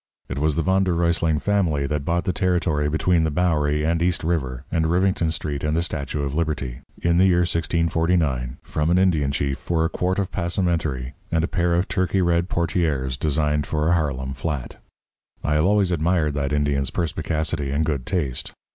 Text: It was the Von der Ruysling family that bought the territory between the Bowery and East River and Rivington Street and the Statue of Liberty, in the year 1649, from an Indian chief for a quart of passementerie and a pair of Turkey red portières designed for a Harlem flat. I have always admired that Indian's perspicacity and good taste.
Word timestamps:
It 0.29 0.39
was 0.39 0.55
the 0.55 0.63
Von 0.63 0.83
der 0.83 0.93
Ruysling 0.93 1.37
family 1.39 1.85
that 1.85 2.03
bought 2.03 2.23
the 2.25 2.33
territory 2.33 2.89
between 2.89 3.23
the 3.23 3.29
Bowery 3.29 3.85
and 3.85 4.01
East 4.01 4.23
River 4.23 4.65
and 4.71 4.87
Rivington 4.87 5.29
Street 5.29 5.63
and 5.63 5.77
the 5.77 5.83
Statue 5.83 6.23
of 6.23 6.33
Liberty, 6.33 6.81
in 7.03 7.19
the 7.19 7.27
year 7.27 7.41
1649, 7.45 8.57
from 8.63 8.89
an 8.89 8.97
Indian 8.97 9.31
chief 9.31 9.59
for 9.59 9.85
a 9.85 9.89
quart 9.89 10.17
of 10.17 10.31
passementerie 10.31 11.13
and 11.31 11.43
a 11.43 11.47
pair 11.47 11.75
of 11.75 11.87
Turkey 11.87 12.19
red 12.23 12.49
portières 12.49 13.15
designed 13.19 13.67
for 13.67 13.89
a 13.89 13.93
Harlem 13.93 14.33
flat. 14.33 14.77
I 15.43 15.53
have 15.53 15.65
always 15.65 15.91
admired 15.91 16.33
that 16.33 16.51
Indian's 16.51 16.89
perspicacity 16.89 17.69
and 17.69 17.85
good 17.85 18.07
taste. 18.07 18.53